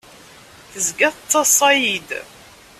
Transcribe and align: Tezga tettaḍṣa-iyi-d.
Tezga 0.71 1.09
tettaḍṣa-iyi-d. 1.13 2.09